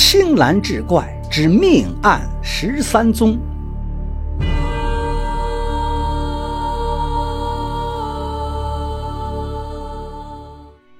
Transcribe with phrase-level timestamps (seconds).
[0.00, 3.36] 青蓝志怪之命案十三宗。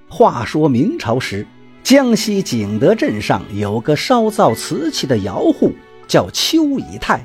[0.08, 1.46] 话说明朝时，
[1.84, 5.70] 江西景德镇上有个烧造瓷器的窑户，
[6.08, 7.24] 叫邱以泰，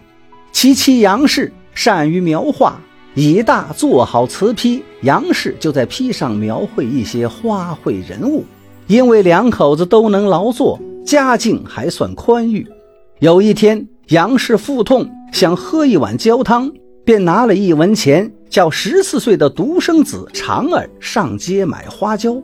[0.51, 2.79] 其妻杨氏善于描画。
[3.15, 8.45] 以大做好瓷坯，杨氏就在坯上描绘一些花卉人物。
[8.85, 12.67] 因为两口子都能劳作，家境还算宽裕。
[13.19, 16.71] 有一天，杨氏腹痛，想喝一碗焦汤，
[17.05, 22.41] 便拿了一文钱，叫十四岁的独生子长儿上街买花椒。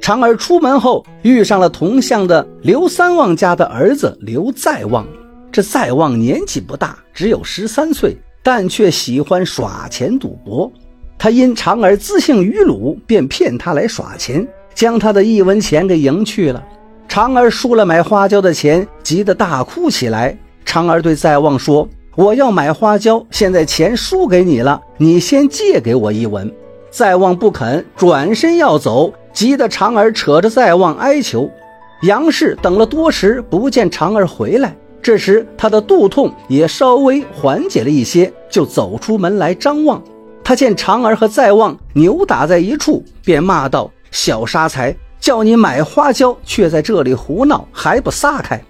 [0.00, 5.06] 长儿出门后，遇上了同乡的刘三旺家的儿子刘在旺。
[5.50, 8.16] 这在旺年纪不大，只有十三岁。
[8.46, 10.70] 但却喜欢耍钱赌博，
[11.16, 16.62] 他因长儿自性愚鲁，便骗他来耍钱，将他的一文钱给赢去了。
[17.08, 20.36] 长儿输了买花椒的钱，急得大哭起来。
[20.64, 26.52] 长儿对在旺说：“我要买花椒，现在钱输给你了，你先借给我一文。”
[26.90, 31.50] 在旺不肯，转身要走，急得长儿扯着在旺哀求。
[32.02, 34.74] 杨氏等了多时，不见长儿回来。
[35.02, 40.02] 这时，他的肚痛也稍微缓解了一些，就走出门来张望。
[40.42, 44.94] 他见长儿和在旺扭打在一处，便骂道：“小杀财，
[45.24, 48.62] 叫你买花椒，却在这里胡闹，还不撒开！”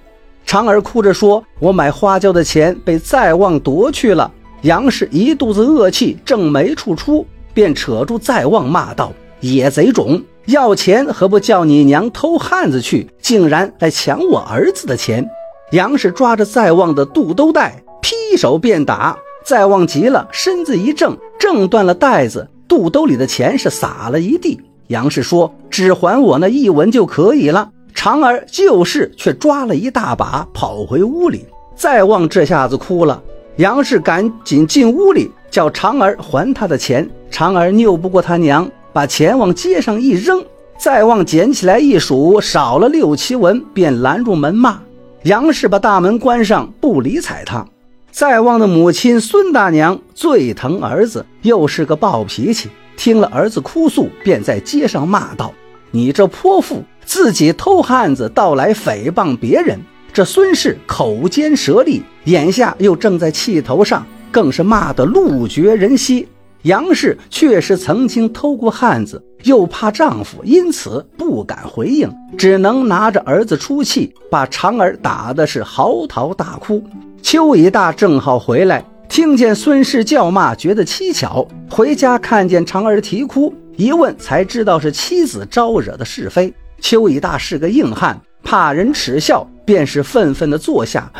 [0.47, 4.31] 长儿哭着说：“我买花椒的钱被在旺夺去了。”
[4.63, 15.29] 杨氏一肚子恶气，正没处出，便扯住在旺骂道：“野贼种，要钱何不叫你娘偷汉子去，竟然来抢我儿子的钱！”
[15.73, 19.19] 杨氏抓着在旺的肚兜带，劈手便打。
[19.45, 24.61] 在旺急了，身子一正，挣断了带子，肚兜里的钱是撒了一地。
[24.89, 31.47] 杨氏说：“只还我那一文就可以了。”长儿就是，却抓了一大把，跑回屋里。
[31.77, 33.23] 再旺这下子哭了。
[33.57, 37.09] 杨氏赶紧进屋里，叫长儿还他的钱。
[37.31, 40.45] 长儿拗不过他娘，把钱往街上一扔。
[40.77, 44.81] 再旺捡起来一数，少了六七文，便拦住门骂。
[45.23, 47.65] 杨氏把大门关上，不理睬他。
[48.11, 52.69] 再旺的母亲孙大娘最疼儿子，又是个暴脾气。
[52.97, 55.53] 听了儿子哭诉，便在街上骂道
[55.91, 59.79] ：“你这泼妇，自己偷汉子，倒来诽谤别人。
[60.13, 66.29] 这孙氏口尖舌利，眼下又正在气头上，更是骂得路绝人稀。”
[66.63, 76.83] 杨氏确实曾经偷过汉子，又怕丈夫，因此不敢回应，只能拿着儿子出气，把长儿打的是嚎啕大哭。
[77.21, 81.47] 邱以大正好回来，听见孙氏叫骂，觉得蹊跷。
[81.71, 86.53] 回家看见长儿啼哭，一问才知道是妻子招惹的是非。
[86.81, 91.11] 邱以大是个硬汉，怕人耻笑，便是愤愤地坐下。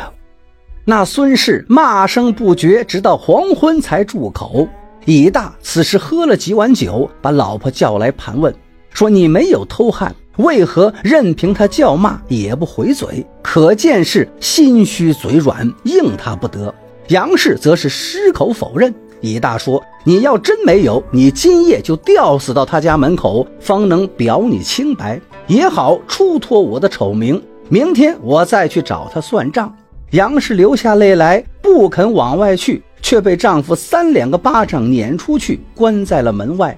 [0.83, 4.67] 那孙氏骂声不绝，直到黄昏才住口。
[5.05, 8.53] 乙大此时喝了几碗酒，把老婆叫来盘问，
[8.91, 13.25] 说：“你没有偷汉，为何任凭他叫骂也不回嘴？
[13.41, 16.73] 可见是心虚嘴软，应他不得。”
[17.09, 18.93] 杨氏则是矢口否认。
[19.21, 27.41] 李大说：“你要真没有，你今夜就吊死到他家门口，方能表你清白，也好出脱我的丑名。
[27.69, 29.73] 明天我再去找他算账。”
[30.11, 32.83] 杨氏流下泪来，不肯往外去。
[33.01, 36.75] 却被丈夫三两个巴掌撵出去，关在了门外。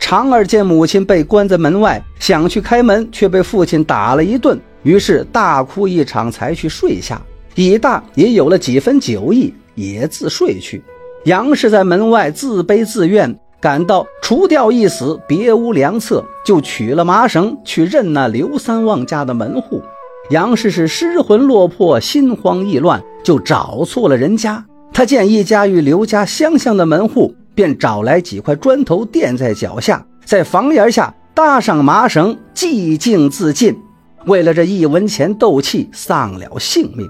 [0.00, 7.20] 长儿见母亲被关在门外，想去开门，却被父亲打了一顿，于是大哭一场，才去睡下。
[7.56, 10.82] 李大也有了几分酒意，也自睡去。
[11.26, 19.80] 杨氏在门外自悲自怨，感到除掉一死，别无良策，就取了麻绳去认那刘三旺家的门户。
[20.30, 24.64] 杨氏是失魂落魄，心慌意乱，就找错了人家。
[24.92, 33.76] 他见一家与刘家相像的门户，便找来几块砖头垫在脚下，在房檐下搭上麻绳，寂静自尽。
[34.26, 37.08] 为了这一文钱斗气，丧了性命。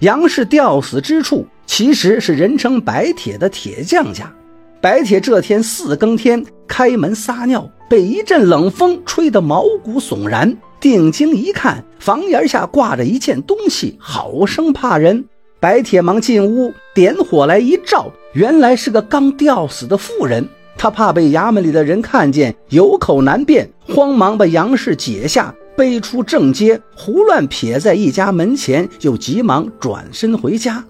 [0.00, 4.32] 杨氏吊死之处，其实是人称白铁的铁匠家。
[4.80, 10.56] 白铁这天四更天开门撒尿，被一阵冷风吹得毛骨悚然。
[10.80, 15.24] 定睛一看，房檐下挂着一件东西，好生怕人。
[15.60, 20.48] 白铁忙进屋，点火来一照，原来是个刚吊死的妇人。
[20.76, 30.84] 他怕被衙门里的人看见，有口难辩，慌忙把杨氏解下，背出正街，胡乱撇在一家门前，又急忙转身回家。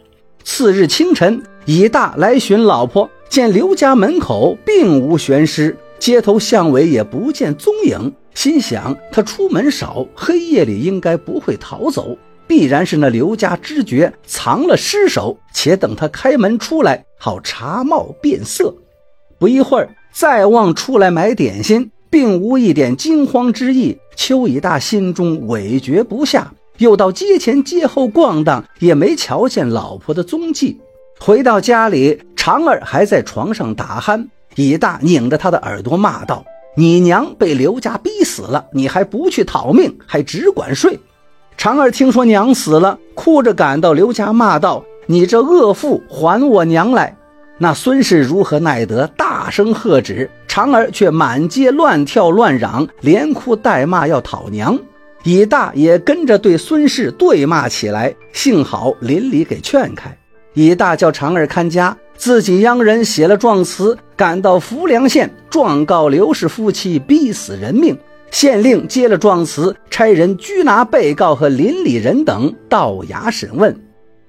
[0.45, 12.17] 次日清晨，乙大来寻老婆，见刘家门口并无悬尸，街头巷尾也不见踪影，心想他出门少，黑夜里应该不会逃走。
[12.49, 18.75] 必然是那刘家知觉藏了尸首，且等他开门出来，好查貌变色。
[19.39, 23.99] 不一会儿，再望出来买点心，并无一点惊慌之意。
[24.15, 30.79] 邱以大心中委决不下，又到街前街后逛荡，也没瞧见老婆的踪迹。
[31.19, 34.29] 回到家里，长儿还在床上打鼾。
[34.57, 36.45] 以大拧着他的耳朵骂道
[36.77, 41.01] ：“你娘被刘家逼死了，你还不去讨命，还只管睡。”
[41.57, 47.17] 长儿听说娘死了，哭着赶到刘家，骂道：“你这恶妇，还我娘来！”
[47.59, 49.07] 那孙氏如何耐得？
[49.17, 54.79] 大声喝止，长儿却满街乱跳乱嚷，连哭带骂要讨娘。
[55.23, 60.17] 以大也跟着对孙氏对骂起来，幸好邻里给劝开。
[60.55, 67.97] 以大叫长儿看家，自己央人写了状词，赶到浮梁县状告刘氏夫妻逼死人命。
[68.33, 73.75] 县令接了状词，差人拘拿被告和邻里人等到衙审问。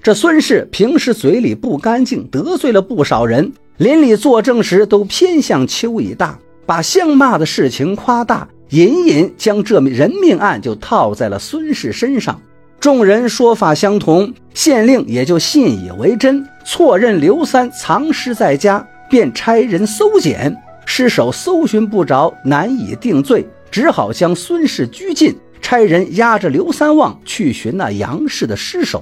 [0.04, 3.54] 这孙氏平时嘴里不干净，得罪了不少人。
[3.78, 12.38] 邻里作证时都偏向邱以大，把相骂的事情夸大，隐隐将这人命案就套在了孙氏身上。
[12.82, 20.54] 众人说法相同，县令也就信以为真，错认刘三藏尸在家，便差人搜检，
[20.86, 29.02] 尸首搜寻不着，难以定罪，只好将孙氏拘禁，差人押着刘三旺去寻那杨氏的尸首。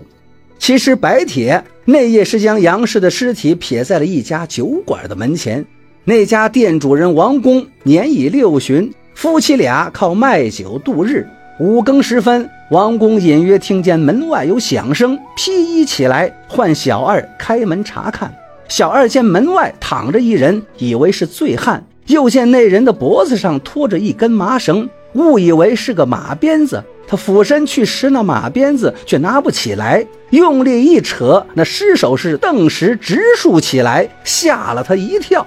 [0.62, 5.66] 其实白铁那夜是将杨氏的尸体撇在了一家酒馆的门前，
[6.04, 11.28] 那家店主人王公年已六旬，夫妻俩靠卖酒度日。
[11.60, 18.32] 五更时分，王公隐约听见门外有响声，披衣起来，唤小二开门查看。
[18.68, 26.84] 小二见门外躺着一人，以为是醉汉，又见那人的脖子上拖着一根麻绳，误以为是个马鞭子。
[27.12, 35.46] 他俯身去拾那马鞭子，却拿不起来，用力一扯，那尸首是顿时直竖起来，吓了他一跳。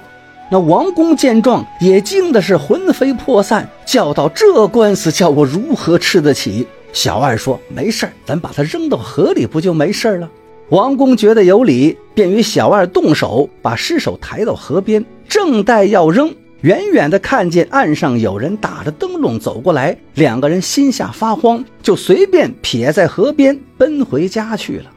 [0.51, 10.29] 那王公见状，也惊的是魂飞魄散，叫道：“这官司叫我如何吃得起？”小二说：“没事咱把他扔到河里，不就没事了？”
[10.69, 16.31] 王公觉得有理，便与小二动手，把尸首抬到河边，正待要扔，
[16.63, 24.91] 远远的看见岸上有人打着灯笼走过来，两个人心下发慌，就随便撇在河边，奔回家去了。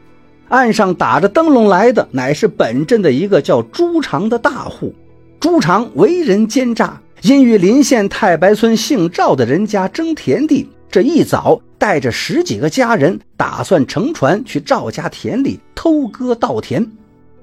[0.47, 4.95] 岸上打着灯笼来的，乃是本镇的一个叫朱长的大户。
[5.41, 16.89] 朱常为人奸诈，因与临县太白村姓赵的人家争田地，这一早带着十几个家人，打算乘船去赵家田里偷割稻田。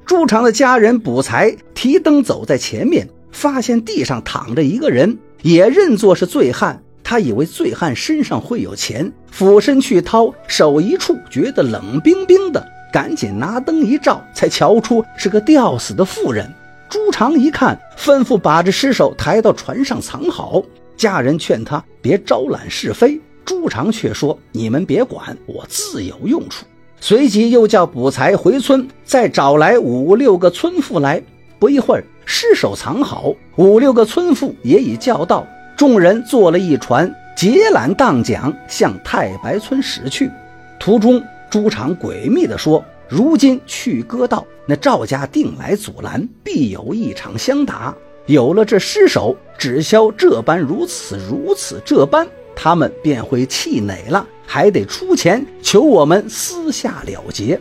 [0.06, 6.81] 朱常的家人补财，提灯走在前面，发现地上躺着一个人，也认作是醉汉。
[7.02, 16.50] 他以为醉汉身上会有钱，俯身去掏，手一触，觉得冷冰冰的，赶紧拿灯一照，才瞧出是个吊死的妇人。
[16.88, 20.62] 朱常一看，吩咐把这尸首抬到船上藏好。
[20.96, 26.64] 家人劝他别招揽是非，朱常却说：“你们别管，我自有用处。”
[27.00, 31.22] 随即又叫捕才回村，再找来五六个村妇来。
[31.64, 40.31] 不一会儿，尸首藏好，五六个村妇也已叫到，众人坐了一船，结缆荡桨向太白村驶去。
[40.78, 42.84] 途中，朱常诡秘地说。
[43.08, 47.94] 如今去割稻，那赵家定来阻拦，必有一场相打。
[48.27, 57.58] 有了这尸首，只消这般如此如此这般，他们便会气馁了，还得出钱求我们私下了结。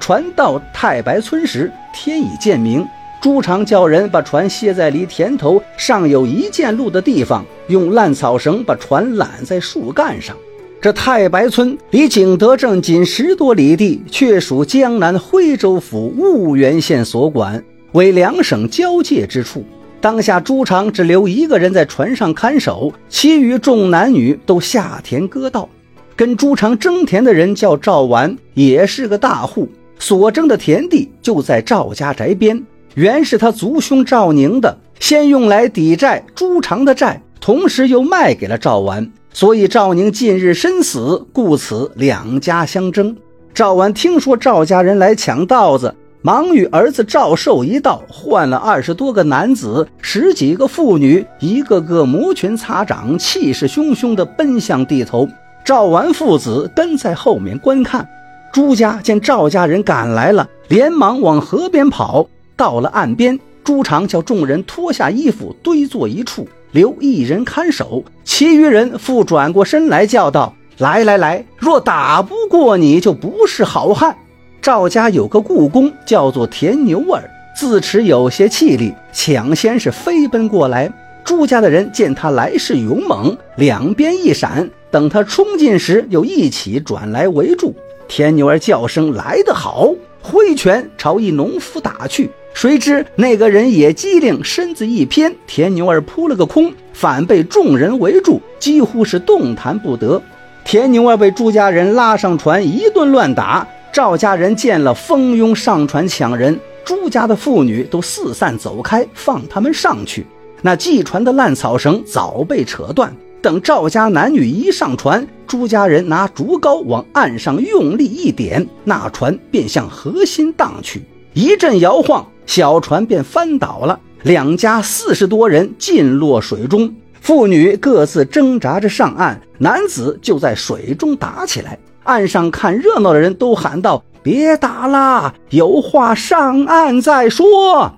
[0.00, 2.86] 船到太白村时，天已渐明。
[3.24, 10.36] 朱常叫人把船卸在离田头尚有一箭路的地方，用烂草绳把船揽在树干上。
[10.78, 19.64] 这太白村离景德镇仅十多里地，却属江南徽州府婺源县所管，为两省交界之处。
[20.02, 25.66] 当下朱常只留一个人在船上看守，其余众男女都下田割稻。
[26.14, 29.66] 跟朱常争田的人叫赵完，也是个大户，
[29.98, 32.62] 所争的田地就在赵家宅边，
[32.94, 39.10] 原是他族兄赵宁的，先用来抵债朱常的债，同时又卖给了赵完。
[39.32, 43.16] 所以赵宁近日身死，故此两家相争。
[43.52, 55.28] 赵完听说赵家人来抢稻子，忙与儿子赵寿一道换了二十多个男子、十几个妇女，一个个摩拳擦掌、气势汹汹地奔向地头。
[55.64, 58.08] 赵完父子跟在后面观看。
[58.52, 62.28] 朱家见赵家人赶来了，连忙往河边跑。
[62.56, 66.48] 到了岸边，朱常叫众人脱下衣服堆坐一处。
[66.72, 74.16] 留一人看守，其余人复转过身来叫道：“来来来，若打不过你，就不是好汉。
[74.60, 80.92] 赵家有个故宫，叫做田牛儿，自持有些气力，抢先是飞奔过来。
[81.22, 87.72] 朱家的人见他来势勇猛，两边一闪，等他冲进时，又一起转来围住。
[88.08, 92.30] 田牛儿叫声来得好，挥拳朝一农夫打去。
[92.54, 100.22] 谁知那个人也机灵，身子一偏，田牛儿扑了个空，反被众人围住，几乎是动弹不得。
[100.64, 103.66] 田牛儿被朱家人拉上船，一顿乱打。
[103.92, 106.58] 赵家人见了，蜂拥上船抢人。
[106.84, 110.24] 朱家的妇女都四散走开，放他们上去。
[110.62, 113.14] 那系船的烂草绳早被扯断。
[113.42, 121.02] 等赵家男女一上船，朱家人拿竹篙往岸上用力一点，那船便向河心荡去。
[121.34, 123.98] 一阵摇晃，小船便翻倒了。
[124.22, 126.94] 两家四十多人尽落水中。
[127.20, 131.78] 妇女各自挣扎着上岸，男子就在水中打起来。
[132.02, 137.94] 岸上看热闹的人都喊道：“别打了，有话上岸再说。”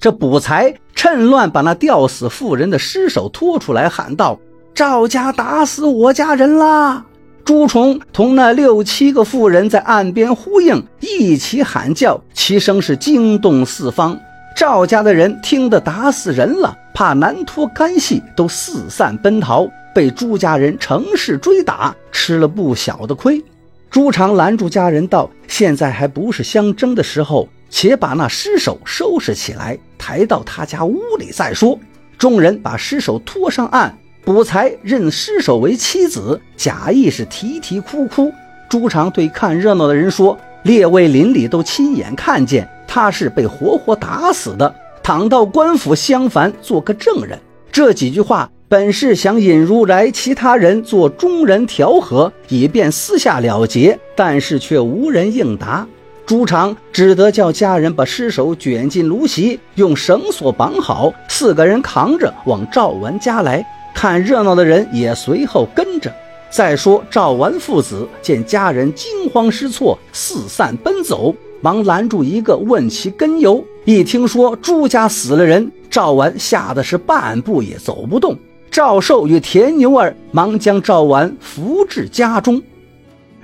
[0.00, 4.38] 这卜才趁乱把那吊死妇人的尸首拖出来，喊道
[4.74, 7.04] ：“赵家打死我家人啦！”
[7.50, 14.16] 朱重同那六七个妇人在岸边呼应，一起喊叫，其声是惊动四方。
[14.54, 23.42] 赵家的人听得打死人了，怕难脱干系，都四散奔逃，被朱家人乘势追打，吃了不小的亏。
[23.90, 31.76] 朱常拦住家人道：“现在还不是相争的时候，且把那尸首收拾起来，抬到他家屋里再说。”
[32.16, 33.98] 众人把尸首拖上岸，
[34.32, 38.32] 卜才认尸首为妻子，假意是啼啼哭哭。
[38.68, 47.38] 朱常对看热闹的人说：“列位邻里都亲眼看见。”他是被活活打死的，躺到官府相反，做个证人。
[47.70, 55.86] 这几句话本是想引入来其他人做中人调和，以便私下了结，但是却无人应答。
[56.26, 63.64] 朱常只得叫家人把尸首卷进芦席，用绳索绑好，四个人扛着往赵文家来。
[63.94, 66.12] 看热闹的人也随后跟着。
[66.50, 71.34] 再说赵完父子见家人惊慌失措，四散奔走。
[71.62, 73.62] 忙拦住一个，问其根由。
[73.84, 78.36] 一听说朱家死了人，赵完吓得是半步也走不动。
[78.70, 82.62] 赵寿与田牛儿忙将赵完扶至家中。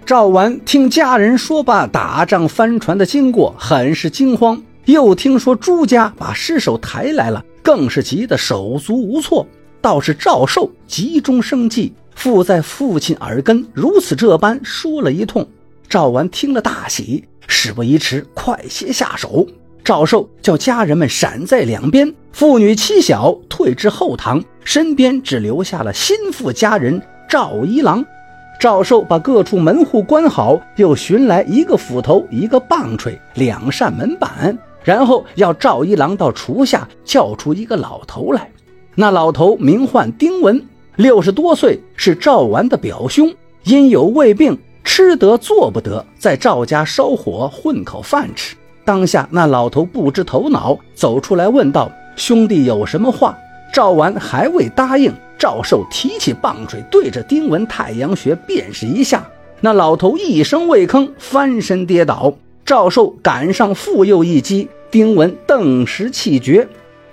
[0.07, 4.63] 赵完听家人说罢打仗翻船的经过，很是惊慌。
[4.87, 9.47] 又听说朱家把尸首抬来了，更是急得手足无措。
[9.81, 15.47] 倒是赵寿急中生计，附在父亲耳根，如此这般说了一通。
[15.89, 17.25] 赵完听了大喜。
[17.49, 19.47] 事不宜迟，快些下手！
[19.85, 28.05] 赵寿叫家人们闪在两边，妇女妻小退至后堂，身边只留下了心腹家人赵一郎。
[28.59, 38.51] 赵寿把各处门户关好，又寻来一个斧头、一个棒槌、两扇门板，然后要赵一郎到厨下叫出一个老头来。
[38.99, 40.65] 那老头名唤丁文，
[40.97, 43.33] 六十多岁，是赵完的表兄，
[43.65, 44.59] 因有胃病。
[44.83, 48.57] 吃得做不得，在赵家烧火混口饭吃。
[48.85, 53.37] 当下那老头不知头脑，走出来问道：“兄弟有什么话？”
[53.75, 59.29] 赵完还未答应，赵寿提起棒槌，对着丁文太阳穴便是一下。
[59.61, 62.33] 那老头一声未吭，翻身跌倒。
[62.65, 66.67] 赵寿赶上复又一击，丁文顿时气绝。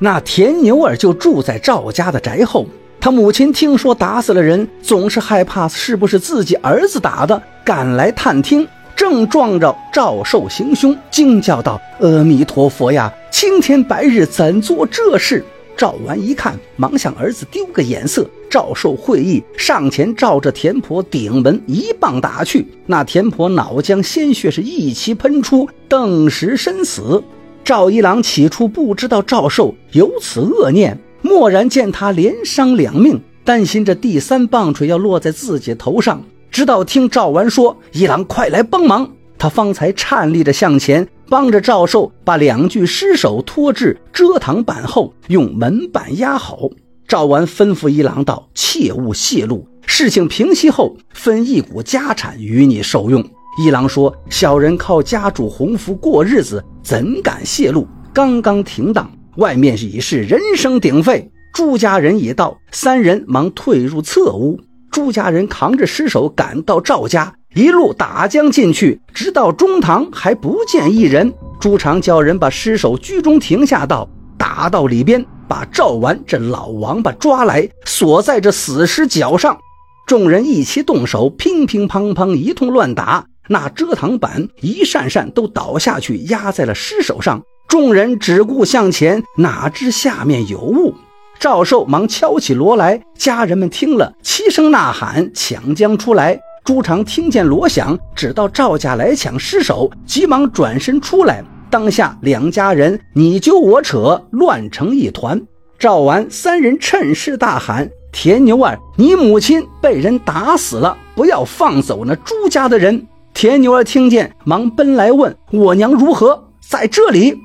[0.03, 2.67] 那田牛儿就住在赵家的宅后。
[2.99, 8.67] 他母亲听说打死了人，总是害怕是不是自己儿子打的，赶来探听，
[8.97, 13.09] 正撞着赵寿行凶，惊叫道：“阿弥陀佛呀！
[13.31, 15.41] 青天白日怎做这事？”
[15.77, 18.29] 赵完一看，忙向儿子丢个眼色。
[18.49, 27.23] 赵寿会意，上前照着田婆顶门一棒打去，那田婆脑浆鲜血是一齐喷出，顿时身死。
[27.63, 30.99] 赵一郎起初不知道赵寿有此恶念。
[31.21, 46.69] 蓦然见他连伤两命，担心这第三棒槌要落在自己头上，直到听赵完说：“一郎，快来帮忙！”他方才颤栗着向前，帮着赵寿把两具尸首拖至遮堂板后，用门板压好。
[47.07, 53.23] 赵完吩咐一郎道：“切勿泄露，事情平息后分一股家产与你受用。”
[53.57, 59.09] 一郎说：“小人靠家主洪福过日子，怎敢泄露？”刚刚停当。
[59.37, 64.59] 外面已是人声鼎沸，朱家人已到，三人忙退入侧屋。
[64.91, 71.33] 朱家人扛着尸首赶到赵家，一路打将进去，直到中堂还不见一人。
[71.59, 74.07] 朱常叫人把尸首居中停下，道
[74.37, 79.57] ：“打到里边，把赵完这老王八抓来，锁在这死尸脚上。”
[80.05, 87.43] 众人一起动手，乒乒乓乓一通乱打，那遮挡板一扇扇都倒下去，压在了尸首上。
[87.67, 90.93] 众人只顾向前，哪知下面有雾。
[91.39, 96.39] 赵寿忙敲起锣来，家人们听了，齐声呐喊，抢将出来。
[96.63, 101.43] 朱常听见锣响，只道赵家来抢尸首，急忙转身出来。
[101.69, 105.41] 当下两家人你揪我扯，乱成一团。
[105.77, 116.49] 赵完三人趁势大喊：“田牛儿，你母亲被人打死了，不要放走那朱家的人。”田牛儿听见，忙奔来问：“我娘如何？
[116.61, 117.35] 在这里？”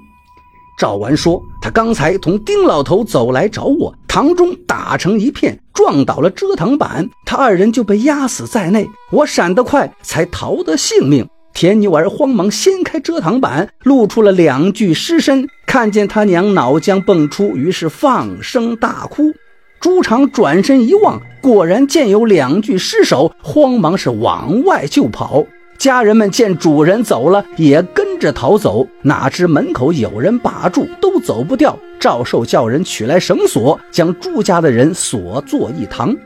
[0.78, 8.88] 赵完说：“他刚才同丁老头走来找我，堂中打成一片，撞倒了遮挡板，他二人就被压死在内。
[9.10, 19.32] 我闪得快，才逃得性命。”田牛儿慌忙掀开遮挡板，露出了两具尸身，看见他娘脑浆迸出，于是放声大哭。
[19.80, 25.44] 朱常转身一望，果然见有两具尸首，慌忙是往外就跑。
[25.78, 28.84] 家人们见主人走了，也跟着逃走。
[29.02, 31.78] 哪知门口有人把住，都走不掉。
[32.00, 36.16] 赵寿叫人取来绳索，将朱家的人锁作一堂。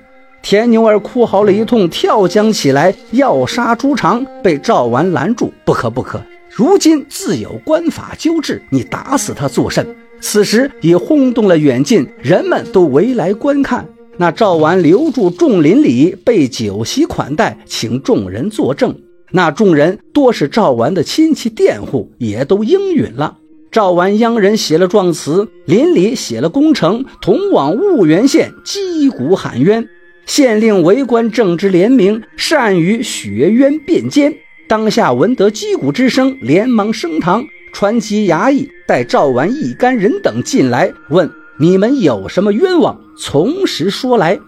[0.41, 6.21] 田牛儿哭嚎了一通，跳江起来要杀朱常，被赵完拦住：“不可，不可！
[6.49, 9.87] 如今自有官法纠治，你打死他作甚？”
[10.19, 13.87] 此时已轰动了远近，人们都围来观看。
[14.17, 18.95] 那赵完留住众邻里，备酒席款待，请众人作证。
[19.33, 23.39] 那众人多是赵完的亲戚佃户，也都应允了。
[23.71, 29.89] 赵完央人写了状词，邻里写了工程，同往婺源县击鼓喊冤。
[30.27, 34.35] 县令为官正直廉明，善于雪冤辩奸。
[34.69, 44.39] 当下闻得击鼓之声，连忙升堂，传其衙役，带赵完一干人等进来，问你们有什么冤枉，从实说来。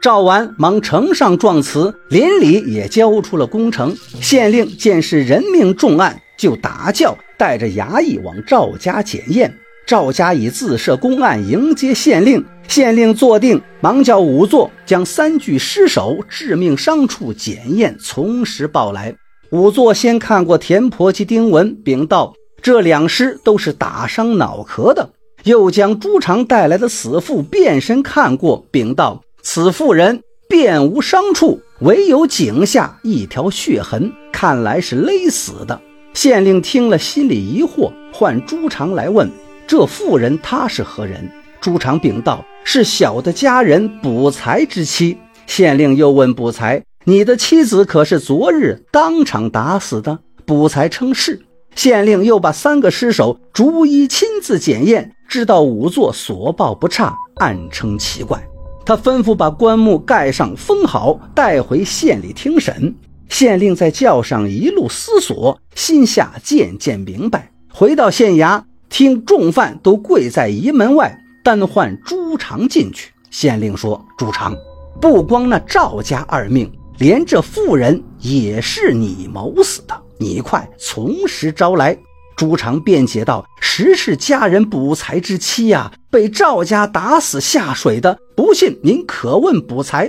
[0.00, 3.96] 赵完忙呈上状词，邻里也交出了工程。
[4.20, 9.52] 县令见是人命重案，就打轿带着衙役往赵家检验。
[9.86, 19.14] 赵家以自设公案迎接县令，县令坐定，忙叫仵作将三具尸首致命伤处检验，从实报来。
[19.50, 25.10] 仵作先看过田婆及丁文，禀道这两尸都是打伤脑壳的。
[25.44, 29.22] 又将朱常带来的死妇变身看过，禀道。
[29.50, 35.80] 此妇人便无伤处，唯有颈下一条血痕，看来是勒死的。
[36.12, 39.30] 县令听了，心里疑惑，唤朱常来问
[39.66, 41.26] ：“这妇人她是何人？”
[41.62, 45.16] 朱常禀道：“是小的家人卜才之妻。”
[45.48, 51.40] 县令又问卜才：“你的妻子可是昨日当场打死的？”卜才称是。
[51.74, 58.46] 县令又把三个尸首逐一亲自检验，知道仵作所报不差，暗称奇怪。
[58.88, 62.94] 他吩咐把棺木盖上封好，带回县里听审。
[63.28, 67.52] 县令在轿上一路思索，心下渐渐明白。
[67.70, 73.12] 回到县衙，听众犯都跪在仪门外，单唤朱常进去。
[73.30, 74.56] 县令说：“朱常，
[74.98, 81.94] 不光那赵家二命，连这妇人也是你谋死的，你快从实招来。”
[82.38, 88.16] 朱常辩解道：“实是家人卜才之妻呀，被赵家打死下水的。
[88.36, 90.08] 不信，您可问卜才。”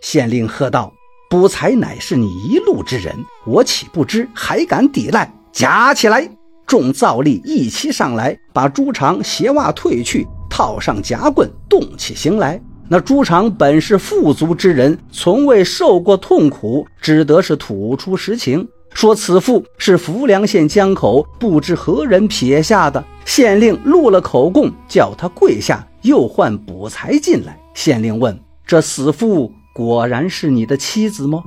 [0.00, 0.92] 县令喝道
[1.28, 3.12] ：“卜才乃是你一路之人，
[3.44, 4.28] 我岂不知？
[4.32, 5.28] 还敢抵赖？
[5.50, 6.30] 夹起来！”
[6.64, 12.62] 众皂吏一齐上来，把朱常鞋袜褪去，套上夹棍，动起刑来。
[12.88, 18.68] 那朱常本是富足之人，从未受过痛苦，只得是吐出实情。
[18.94, 27.58] 说此妇是浮梁县江口不知何人撇下的，县令录了口供，叫他跪下，又唤捕才进来。
[27.74, 31.42] 县令问：“这死妇果然是你的妻子吗？”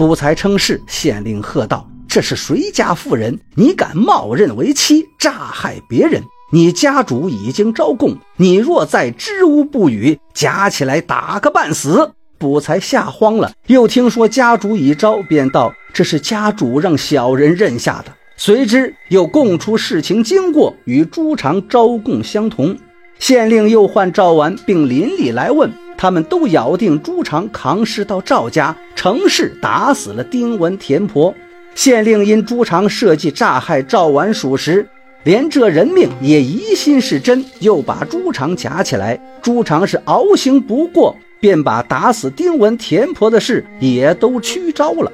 [0.00, 0.82] 捕才称是。
[0.86, 3.38] 县令喝道：“这是谁家妇人？
[3.54, 6.22] 你敢冒认为妻，诈害别人？
[6.50, 22.76] 你家主已经招供，你若再支吾不语，夹起来打个半死。”卜才吓慌了，又听说家主已招，便道：“这是家主让小人认下的。”随之又供出事情经过，与朱常招供相同。
[23.18, 31.34] 县令又唤赵完并邻里来问，他们都咬定朱常扛尸到赵家，成事打死了丁文田婆。
[31.74, 34.86] 县令因朱常设计诈害赵完属实，
[35.24, 39.18] 连这人命也疑心是真，又把朱常夹起来。
[39.40, 41.16] 朱常是熬刑不过。
[41.40, 45.12] 便把打死丁文田婆的事也都屈招了。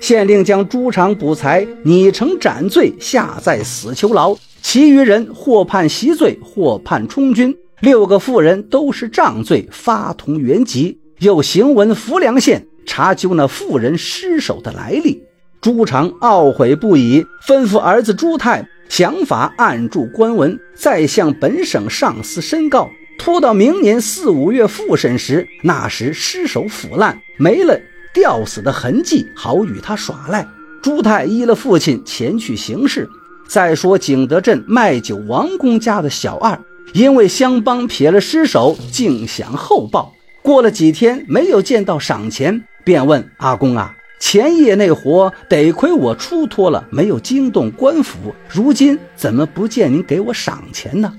[0.00, 7.56] 县令将朱常卜才拟成斩罪，下在死囚牢；其余人或判袭罪，或判充军。
[7.80, 10.98] 六个妇人都是杖罪，发同原籍。
[11.20, 15.22] 又行文浮梁县查究那妇人尸首的来历。
[15.60, 22.90] 朱常懊悔不已，吩咐儿子朱泰想法按住官文，再向本省上司申告。
[23.18, 27.80] 拖到明年四五月复审时，那时尸首腐烂，没了
[28.12, 30.46] 吊死的痕迹，好与他耍赖。
[30.82, 33.08] 朱泰依了父亲前去行事。
[33.46, 36.58] 再说景德镇卖酒王公家的小二，
[36.92, 40.14] 因为相帮撇了尸首，竟想厚报。
[40.42, 51.12] 过了几天，没有见到赏钱，便问阿公啊：“前夜那活得亏我出脱了，没有惊动官府，如今怎么不见您给我赏钱呢？”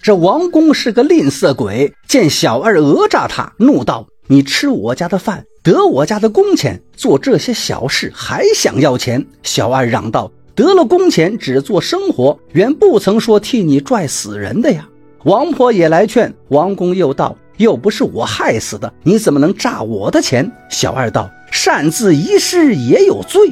[0.00, 14.88] 这王公是个吝啬鬼，见小二讹诈他，怒道：“你吃我家的饭，得我家的工钱，做这些小事还想要钱？”小二嚷道：“得了工钱，只做生活，原不曾说替你拽死人的呀。”
[15.24, 23.50] 王婆也来劝，王公又道：“又不是我害死的，你怎么能诈我的钱？”小二道：“擅自遗失也有罪。”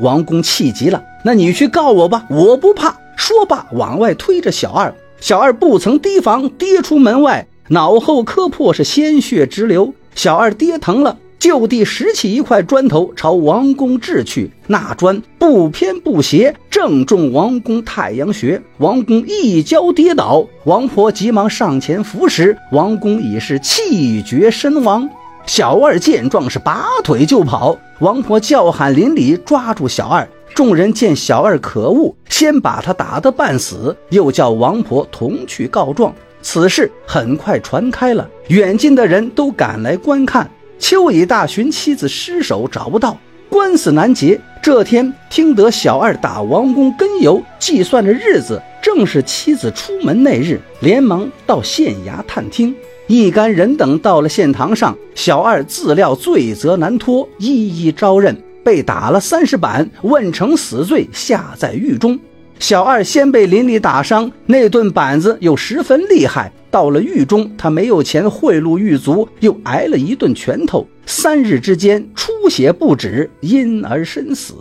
[0.00, 4.94] 王公气急了：“那你去告我吧，我不怕。”说罢，往外推着小二。
[5.20, 9.92] 小二不曾提防，跌出门外，脑后磕破，是鲜血直流。
[10.14, 14.52] 小二跌疼了，就地拾起一块砖头，朝王公掷去。
[14.68, 18.62] 那砖不偏不斜，正中王公太阳穴。
[18.78, 25.10] 王公一跤跌倒，王婆急忙上前扶时，王公已是气绝身亡。
[25.46, 27.76] 小二见状，是拔腿就跑。
[27.98, 30.28] 王婆叫喊邻里，抓住小二。
[30.54, 36.12] 众人见小二可恶，先把他打得半死，又叫王婆同去告状。
[36.42, 40.48] 此事很快传开了，远近的人都赶来观看。
[40.78, 43.16] 邱乙大寻妻子尸首找不到，
[43.48, 44.40] 官司难结。
[44.62, 52.74] 这天听得小二打王公根由，计算着日子，正是妻子出门那日，连忙到县衙探听。
[53.06, 58.36] 一干人等到了县堂上，小二自料罪责难脱，一一招认。
[58.68, 62.20] 被打了三十板，问成死罪，下在狱中。
[62.58, 66.52] 小二先被邻里打伤，那顿板子又十分厉害。
[66.70, 70.86] 到了狱中，他没有钱贿赂狱卒，又挨了一顿拳头。
[71.06, 74.52] 三日之间，出血不止，因而身死。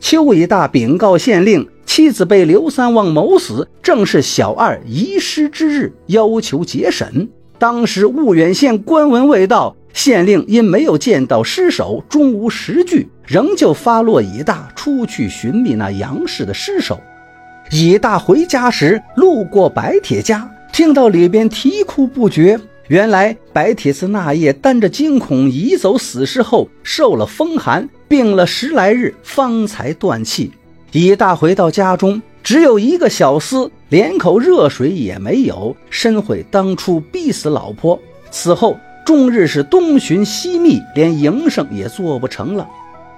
[0.00, 7.26] 邱以大禀告县令，妻子被刘三旺谋死，正是小二遗失之日，要求结审。
[7.58, 9.74] 当时婺源县官文未到。
[9.96, 17.00] 县令因没有见到尸首，终无实据，仍旧发落乙大出去寻觅那杨氏的尸首。
[17.70, 22.60] 乙大回家时，路过白铁家，听到里边啼哭不绝。
[22.88, 30.52] 原来白铁子那夜担着惊恐移走死尸后，受了风寒，病了十来日，方才断气。
[30.92, 37.98] 乙大回到家中，只有一个小厮，连口热水也没有，深悔当初逼死老婆。
[38.30, 38.76] 此后。
[39.06, 42.68] 终日是东寻西觅，连营生也做不成了。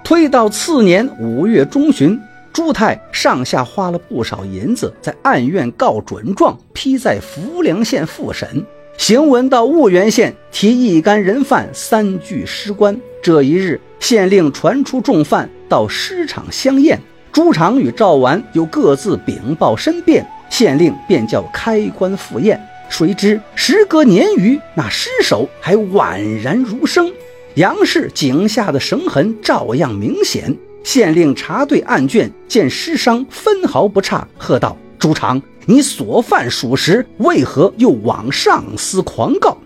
[0.03, 2.21] 推到次年五月中旬，
[2.53, 8.63] 朱太上下花了不少银子，在案院告准状，批在浮梁县复审。
[8.99, 12.95] 行文到婺源县，提一干人犯三具尸棺。
[13.23, 22.61] 这一日，县令传出重犯到尸场相验，朱常与赵完又各自禀报申辩，县令便叫开棺复验。
[22.89, 27.09] 谁知时隔年余，那尸首还宛然如生，
[27.53, 30.53] 杨氏颈下的绳痕照样明显。
[30.83, 39.57] 县令查对案卷，见尸伤分毫不差，喝道：“朱常，你所犯属实，为何又往上司狂告？”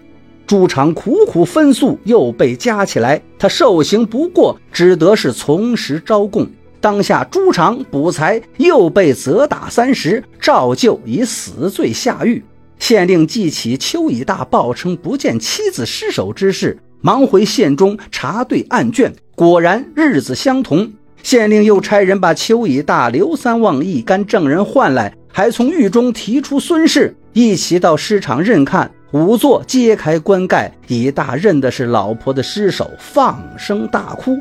[0.45, 6.45] 朱常苦苦分诉，又被夹起来，他受刑不过，只得是从实招供。
[6.81, 12.43] 当下朱常补才，又被责打三十，照旧以死罪下狱。
[12.83, 20.91] 县令记起邱以大报称不见妻子尸首之事，忙回县中查对案卷，果然日子相同。
[21.23, 28.91] 县令又差人把邱以大、刘三旺一干证人唤来，还从狱中提出孙氏一起到尸场认看。
[29.13, 34.35] 仵作揭开棺盖，以大认的是老婆的尸首，放声大哭。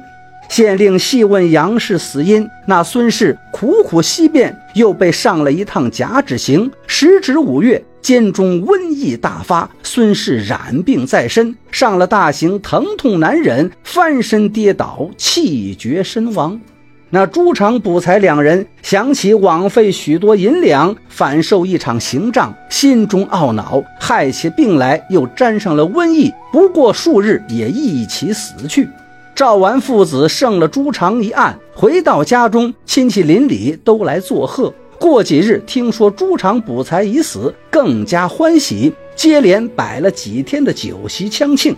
[0.49, 6.69] 县令细问杨氏死因，那孙氏苦苦惜辩，又被上了一趟假指刑。
[6.89, 16.61] 时值五月，监中瘟疫大发，孙氏染病在身，上了大刑，疼痛难忍，翻身跌倒，气绝身亡。
[17.11, 28.89] 那朱常补才两人想起枉费许多银两，反受一场刑杖，心中懊恼，害起病来，又沾上了瘟疫，不过数日也一起死去。
[29.35, 34.73] 赵完父子胜了朱常一案，回到家中，亲戚邻里都来作贺。
[35.03, 41.75] 过几日，听说朱常补才已死，更加欢喜，接连摆了几天的酒席相庆。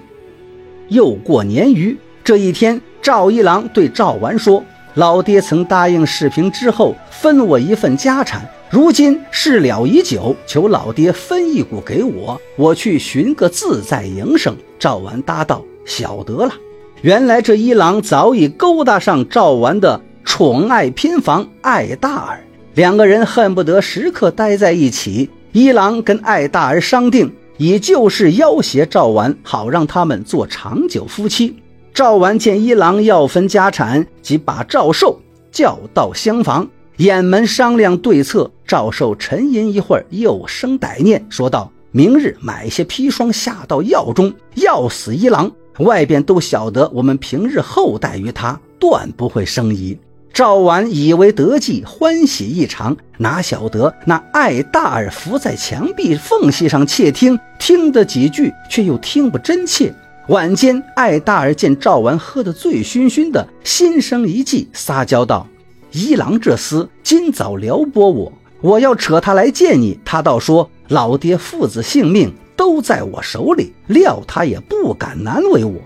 [0.88, 16.52] 又过年余，这一天，赵一郎对赵完说：“老爹曾答应世平之后分我一份家产，如今事了已久，求老爹分一股给我，我去寻个自在营生。”赵完答道：“晓得了。”
[17.00, 25.30] 原来这一郎早已勾搭上赵完的宠爱偏房艾大儿，两个人恨不得时刻待在一起。
[25.52, 31.56] 一郎跟艾大儿商定，以旧事要挟赵完，好让他们做长久夫妻。
[31.92, 35.20] 赵完见一郎要分家产，即把赵寿
[35.52, 38.50] 叫到厢房，掩门商量对策。
[38.66, 45.48] 赵寿沉吟一会儿，又生歹念，说道：“明日买些砒霜下到药中，药死一郎。
[45.78, 49.96] 外边都晓得我们平日厚待于他，断不会生疑。”
[50.34, 59.94] 赵完以为得计，欢喜异常，哪晓得那艾大儿伏在墙壁缝隙上窃听，听得几句，却又听不真切。
[60.26, 65.46] 晚间，艾大儿见赵完喝得醉醺醺的，心生一计，撒娇道
[65.92, 75.80] ：“一郎这厮今早撩拨我，我要扯他来见你，他倒说老爹父子性命都在我手里，料他也不敢难为我。”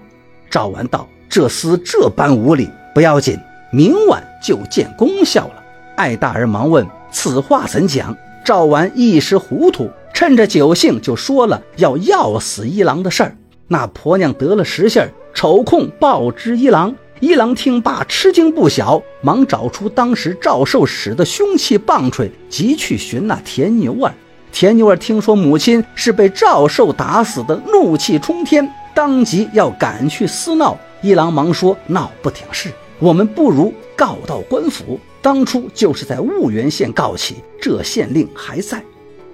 [0.48, 3.38] 赵完道：“这厮这般无礼，不要紧。”
[3.70, 5.62] 明晚就见功效了。
[5.96, 13.36] 艾大人忙问：“此话怎讲？”赵完一时糊涂，趁着酒兴就说了要要死一郎的事儿。
[13.66, 16.94] 那婆娘得了实信儿，抽空报知一郎。
[17.20, 24.14] 一郎听罢，吃惊不小，忙找出当时赵寿使的凶器棒槌，急去寻那田牛儿。
[24.52, 30.78] 田牛儿听说母亲是被赵寿打死的，怒气冲天，当即要赶去私闹。
[31.02, 34.98] 一郎忙说：“闹不顶事。”我们不如告到官府。
[35.20, 38.82] 当初就是在婺源县告起，这县令还在。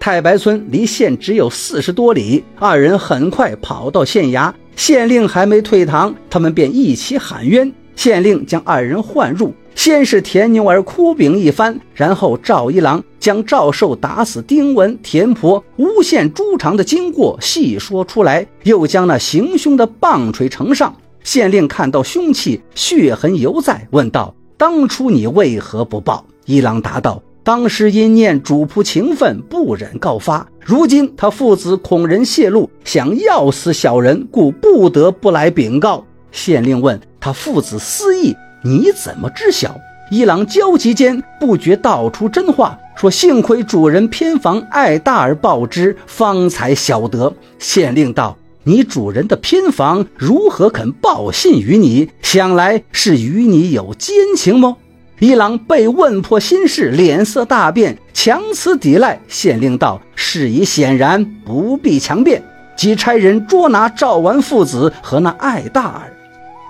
[0.01, 7.73] 太白村离县只有四十多里，二人很快跑到县衙，县令还没退堂，他们便一起喊冤。
[7.97, 20.97] 县令将二人唤入，先是田牛儿哭禀一番，然后赵一郎将赵寿打死丁文、田婆诬陷朱常的经过细说出来，又将那行凶的棒槌呈上。
[21.25, 30.47] 县令看到凶器，血痕犹在，问道：“当初你为何不报？”一郎答道：“当时因念主仆情分，不忍告发。
[30.61, 39.75] 如今他父子恐人泄露，想要死小人，故不得不来禀告。”县令问他父子私意，你怎么知晓？
[40.11, 48.37] 一郎焦急间不觉道出真话，说：“幸亏主人偏房爱大而报之，方才晓得。”县令道。
[48.67, 52.09] 你主人的偏房如何肯报信于你？
[52.23, 54.79] 想来是与你有奸情么？
[55.19, 59.21] 一郎被问破心事，脸色大变，强词抵赖。
[59.29, 62.43] 县令道：“事已显然，不必强辩。”
[62.75, 66.17] 即差人捉拿赵完父子和那艾大儿。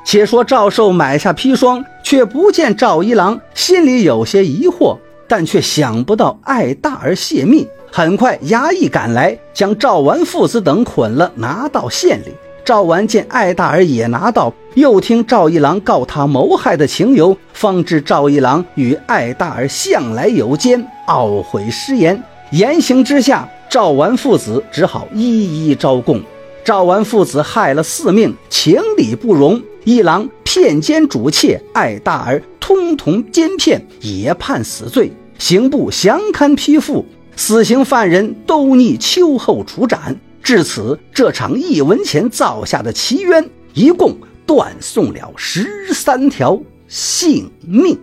[0.04, 7.66] 且说赵寿买下砒霜，却不见赵一郎，心里有些疑惑，但却想不到艾大儿泄密。
[7.96, 12.33] 很快，衙役赶来，将赵完父子等捆了，拿到县里。
[12.64, 22.20] 赵完见艾大儿也拿到，又听赵一郎告他谋害的情由，方知赵一郎与艾大儿向来有奸，懊悔失言。
[22.50, 26.20] 言行之下，赵完父子只好一一招供。
[26.64, 29.62] 赵完父子害了四命，情理不容。
[29.85, 35.12] 一郎骗奸主妾，艾大儿通同奸骗，也判死罪。
[35.38, 37.07] 刑部详勘批复。
[37.37, 40.18] 死刑犯人都逆秋后处斩。
[40.42, 44.16] 至此，这场一文钱造下的奇冤，一共
[44.47, 47.99] 断送了十三条性命。